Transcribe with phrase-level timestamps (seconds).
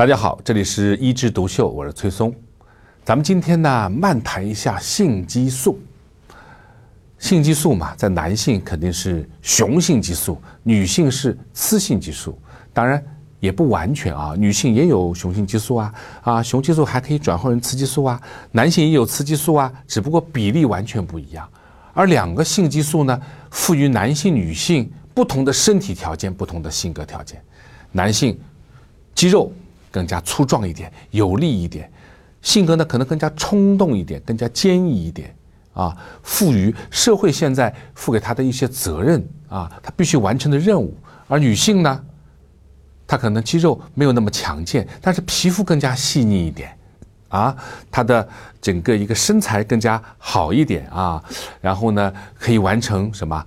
[0.00, 2.34] 大家好，这里是一枝独秀，我是崔松。
[3.04, 5.78] 咱们今天呢，漫谈一下性激素。
[7.18, 12.38] 性激素嘛，在男性肯定是雄性激素，女性是雌性激素。
[12.72, 13.04] 当然
[13.40, 18.18] 也不完全啊，女性也有雄性激素啊，啊，雄激素还可以转换成雌激素啊，
[18.52, 21.46] 男性也有雌激素啊，只不过比例完全不一样。
[21.92, 23.20] 而两个性激素呢，
[23.50, 27.38] 赋予男性、女性不同的身体条件、不同的性格条件。
[27.92, 28.40] 男性
[29.14, 29.52] 肌肉
[29.90, 31.90] 更加粗壮一点、有力一点，
[32.42, 35.34] 性格呢可能更加冲动一点、更加坚毅一点
[35.72, 35.96] 啊。
[36.22, 40.96] 赋予社会现在赋给他的一些责任啊，他必须完成的任务。
[41.28, 42.04] 而女性呢，
[43.06, 46.76] 她可能肌肉没有那么强健，但是皮肤更加细腻一点。
[47.28, 47.56] 啊，
[47.90, 48.28] 她的
[48.60, 51.22] 整个一个身材更加好一点啊，
[51.60, 53.44] 然后呢，可以完成什么？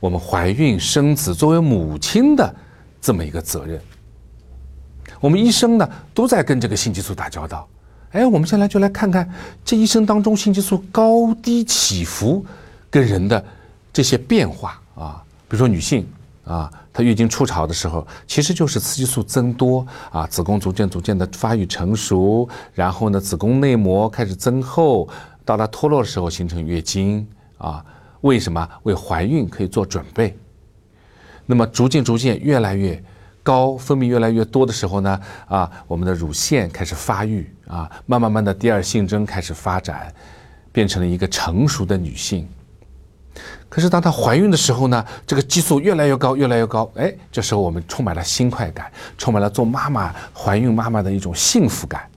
[0.00, 2.52] 我们怀孕生子，作为母亲的
[3.00, 3.80] 这么一个责任。
[5.20, 7.68] 我们一生呢都在跟这个性激素打交道。
[8.10, 9.28] 哎，我们先来就来看看
[9.64, 12.44] 这一生当中性激素高低起伏
[12.90, 13.44] 跟人的
[13.92, 16.06] 这些变化啊，比如说女性。
[16.42, 25.08] 啊，她月经初潮的时候，其实就是雌激素增多啊，子宫逐渐逐渐的发育成熟，然后呢，子宫内膜开始增厚，
[25.44, 27.24] 到它脱落的时候形成月经
[27.56, 27.84] 啊。
[28.22, 28.68] 为什么？
[28.82, 30.36] 为怀孕可以做准备。
[31.46, 33.00] 那么逐渐逐渐越来越
[33.42, 40.12] 高，分泌越来越多的时候呢，啊，我们的乳腺开始发育啊，慢慢慢的第二性征开始发展，
[40.72, 42.48] 变成了一个成熟的女性。
[43.68, 46.90] 可是当她怀孕的时候呢，这个激素越来越高，越来越高。
[46.96, 52.08] 哎，这时候我们充满了新快感，充满了做妈妈、怀孕妈妈的一种幸福感。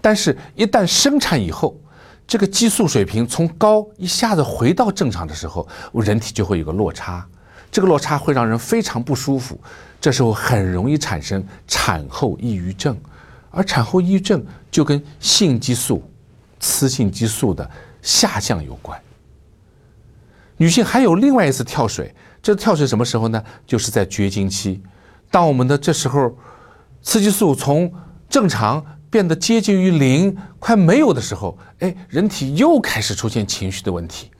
[0.00, 1.76] 但是，一旦生产以后，
[2.26, 7.26] 这个激素水平从高一下子回到正常的时候，人体就会有个落差，
[7.70, 9.60] 这个落差会让人非常不舒服。
[10.00, 12.96] 这时候很容易产生产后抑郁症，
[13.50, 16.02] 而产后抑郁症就跟性激素、
[16.58, 17.70] 雌性激素的
[18.00, 18.98] 下降有关。
[20.56, 23.42] 女性还有另外一次跳水，这跳水什么时候呢？
[23.66, 24.82] 就是在绝经期，
[25.30, 26.34] 当我们的这时候，
[27.02, 27.92] 雌激素从
[28.28, 34.30] 正常变得接近于零，快没有的时候，哎，人体又开始出现情绪的问题，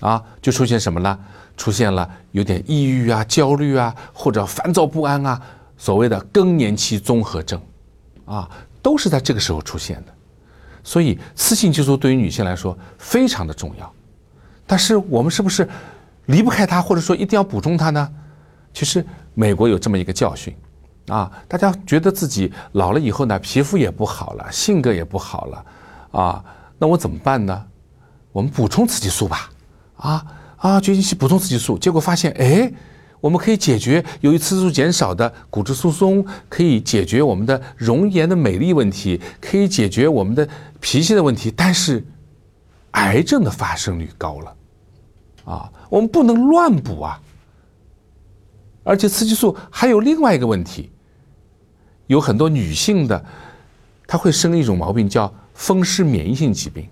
[0.00, 1.18] 啊，就出现什么呢？
[1.56, 5.40] 出现了有点抑郁啊、焦虑啊，或者烦躁不安啊，
[5.76, 7.60] 所谓的更年期综合症，
[8.24, 8.48] 啊，
[8.82, 10.12] 都是在这个时候出现的。
[10.84, 13.92] 所以，雌性激素对于女性来说非常的重要。
[14.66, 15.68] 但是我们是不是
[16.26, 18.08] 离不开它，或者说一定要补充它呢？
[18.72, 20.54] 其实美国有这么一个教训，
[21.08, 25.64] 啊，大家觉得自己老了以后呢，皮肤也不好了，性格也不好了，
[26.12, 26.44] 啊，
[26.78, 27.64] 那我怎么办呢？
[28.32, 29.50] 我们补充雌激素吧，
[29.96, 32.72] 啊啊，绝经期补充雌激素，结果发现，哎，
[33.20, 40.48] 我们可以解决由于雌激素减少的骨质疏松，可以解决我们的容颜的美丽问题，可以解决我们的
[40.80, 42.04] 脾气的问题，但是。
[42.92, 44.56] 癌症的发生率高了，
[45.44, 47.20] 啊，我们不能乱补啊。
[48.84, 50.90] 而且雌激素还有另外一个问题，
[52.06, 53.22] 有很多女性的，
[54.06, 56.88] 她会生一种毛病叫风湿免疫性疾病，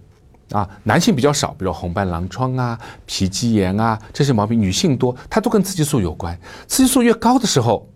[0.55, 6.39] 啊，男性比较少，比如红斑狼疮啊、皮肌炎啊这些毛病，女性多，它都跟雌激素有关。
[6.69, 7.89] 雌激素越高的时候，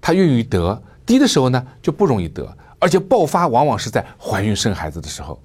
[0.00, 5.38] 它越容易得；低的时候呢，就不容易得，而且爆发往往是在怀孕生孩子的时候。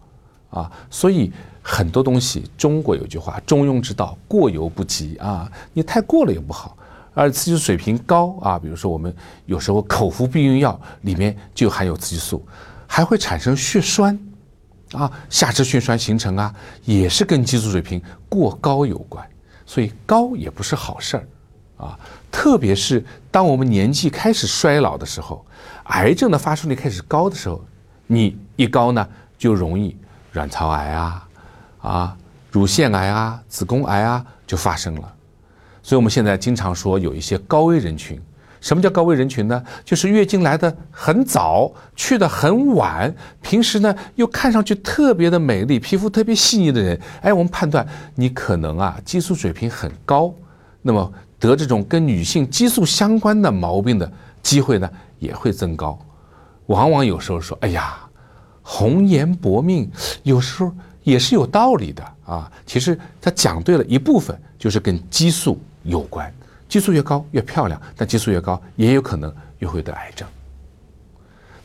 [0.49, 1.29] 啊，所以
[1.61, 6.77] 很多东西，中国有句话“中庸之道，过犹不及”啊，你太过了也不好。
[7.13, 9.13] 而雌激素水平高啊，比如说我们
[9.45, 12.41] 有时候口服避孕药里面就含有雌激素，
[12.87, 14.17] 还会产生血栓，
[14.93, 16.53] 啊，下肢血栓形成啊，
[16.85, 19.27] 也是跟激素水平过高有关。
[19.65, 21.27] 所以高也不是好事儿，
[21.85, 21.99] 啊，
[22.31, 25.45] 特别是当我们年纪开始衰老的时候，
[25.85, 27.63] 癌症的发生率开始高的时候，
[28.05, 29.95] 你一高呢，就容易。
[30.33, 31.27] 卵巢癌啊，
[31.79, 32.17] 啊，
[32.51, 35.13] 乳腺癌啊，子宫癌啊，就发生了。
[35.81, 38.21] 所以，我们现在经常说有一些高危人群。
[38.61, 39.63] 什么叫高危人群呢？
[39.85, 46.99] 就是月经来的很早，去的很晚，平时呢又看上去特别的美丽，皮肤特别细腻的人。
[47.21, 50.33] 哎，我们判断你可能啊激素水平很高，
[50.81, 54.11] 那么得这种跟女性激素相关的毛病的
[54.41, 54.89] 机会呢
[55.19, 55.97] 也会增高。
[56.67, 57.99] 往往有时候说，哎呀。
[58.69, 59.89] 红颜薄命，
[60.23, 60.69] 有时候
[61.01, 62.51] 也是有道理的啊。
[62.65, 66.29] 其实他讲对了一部分，就是跟激素有关。
[66.67, 70.27] 激素越高越漂亮，但激素越高也有可能越会得癌症。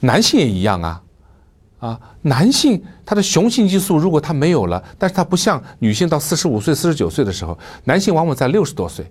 [0.00, 1.02] 男性也一样啊，
[1.80, 9.04] 啊，男性他的雄性激素如果他没有了，但是他不像女性到四十五岁、四十九岁的时候，男性往往在六十多岁，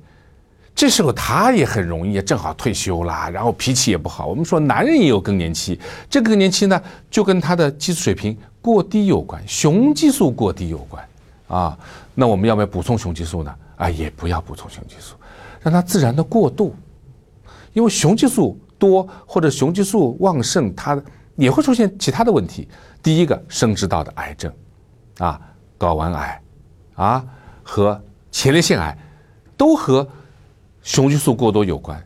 [0.73, 4.27] 这时候他也很容易，正好退休啦，然后脾气也不好。
[4.27, 5.79] 我们说男人也有更年期，
[6.09, 11.05] 这个更年期呢，就跟他的激素水平过低有关，雄激素过低有关
[11.47, 11.77] 啊。
[12.15, 13.55] 那我们要不要补充雄激素呢？
[13.77, 15.15] 啊，也不要补充雄激素，
[15.61, 16.75] 让它自然的过渡，
[17.73, 21.01] 因为雄激素多或者雄激素旺盛，它
[21.35, 22.67] 也会出现其他的问题。
[23.01, 24.51] 第一个，生殖道的癌症，
[25.19, 25.39] 啊，
[25.79, 26.41] 睾丸癌，
[26.95, 27.25] 啊，
[27.63, 28.97] 和前列腺癌，
[29.55, 30.07] 都和
[30.81, 32.03] 雄激素过多有关。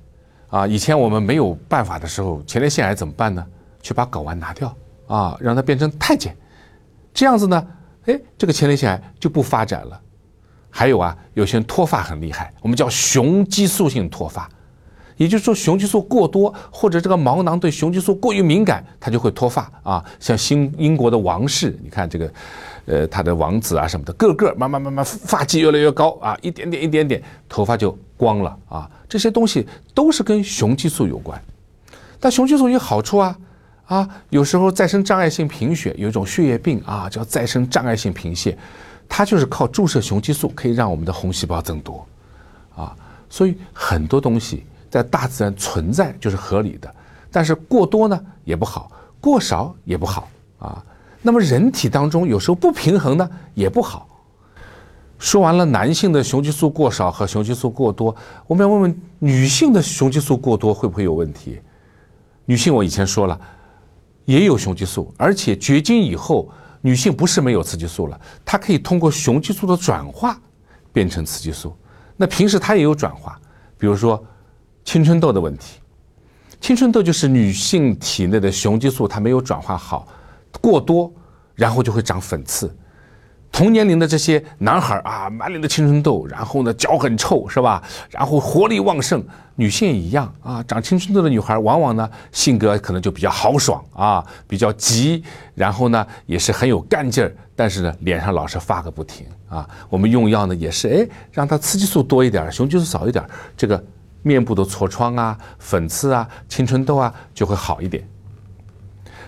[0.49, 3.45] 啊，以前我们没有办法的时候，前列腺癌怎么办呢？
[3.81, 4.75] 去把睾丸拿掉，
[5.07, 6.35] 啊，让它变成太监，
[7.13, 7.67] 这样子呢，
[8.05, 10.01] 哎，这个前列腺癌就不发展了。
[10.77, 14.49] 还有啊，有些人脱发很厉害，我们叫雄激素性脱发，
[15.15, 20.03] 也就是说雄激素过多或者这个毛囊对雄激素过于敏感，它就会脱发啊。
[20.19, 22.33] 像新英国的王室，你看这个，
[22.87, 28.91] 呃，他的王子啊什么的，个个慢慢慢慢发际越来越高啊，一点点一点点头发就光了啊。
[29.07, 31.41] 这些东西都是跟雄激素有关。
[32.19, 33.33] 但雄激素有好处啊
[33.85, 38.57] 啊，有时候再生障碍性贫血有一种血液病啊，叫再生障碍性贫血。
[39.07, 42.05] 它就是靠注射雄激素可以让我们的红细胞增多，
[42.75, 42.93] 啊，
[43.29, 46.93] 所以很多东西在大自然存在就是合理的，
[47.31, 48.91] 但是过多呢也不好，
[49.21, 50.27] 过少也不好
[50.59, 50.83] 啊。
[51.21, 54.07] 那么人体当中有时候不平衡呢也不好。
[55.17, 58.13] 说完了男性的雄激素过少和雄激素过多，
[58.47, 61.59] 我们要问问女性的雄激素过多会不会有问题？
[62.43, 63.39] 女性我以前说了，
[64.25, 66.49] 也有雄激素，而且绝经以后。
[66.85, 70.39] 女性不是没有雌激素了，她可以通过雄激素的转化
[70.93, 71.75] 变成雌激素。
[72.15, 73.41] 那平时她也有转化，
[73.75, 74.23] 比如说
[74.83, 75.79] 青春痘的问题，
[76.61, 80.07] 青春痘就是女性体内的雄激素它没有转化好，
[80.61, 81.11] 过多，
[81.55, 82.71] 然后就会长粉刺。
[83.55, 87.81] 同年龄的这些男孩啊，满脸的青春痘，然后呢脚很臭，是吧？
[88.09, 89.23] 然后活力旺盛。
[89.57, 95.23] 女性也一样啊，长青春痘的女孩往往呢性格可能就比较豪爽啊，比较急，
[95.53, 99.65] 然后呢也是很有干劲儿，但是呢脸上老是发个不停啊。
[99.87, 103.25] 我们用药呢也是哎，让它雌激素多一点，雄激素少一点，
[103.55, 103.81] 这个
[104.21, 108.05] 面部的痤疮啊、粉刺啊、青春痘啊就会好一点。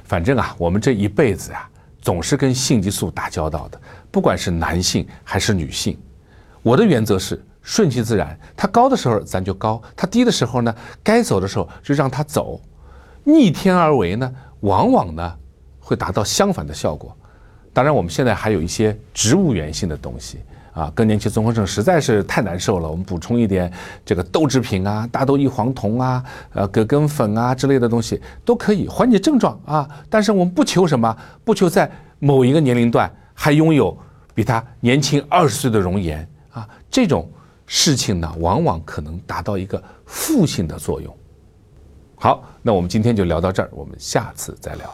[0.03, 1.69] 反正啊，我们这一辈子啊，
[2.01, 3.79] 总是跟性激素打交道的。
[4.11, 5.97] 不管是男性还是女性，
[6.63, 8.39] 我的原则是顺其自然。
[8.55, 12.59] 它高的时候咱就高，它低的时候呢，该走的时候就让它走。
[13.23, 15.35] 逆天而为呢，往往呢
[15.79, 17.15] 会达到相反的效果。
[17.73, 20.39] 当然，我们现在还有一些植物源性的东西
[20.77, 23.71] 啊，更年期综合症实在是太难受了，我们补充一点
[24.05, 29.89] 这个豆制品啊，大豆异黄酮啊，呃，葛根粉啊之类的东西都可以缓解症状啊。
[30.09, 31.89] 但是我们不求什么，不求在
[32.19, 33.11] 某一个年龄段。
[33.39, 33.95] 还拥有
[34.33, 37.29] 比他年轻二十岁的容颜啊，这种
[37.67, 41.15] 事情呢，往往可能达到一个负性的作用。
[42.15, 44.91] 好，那我们今天就聊到这儿，我们下次再聊。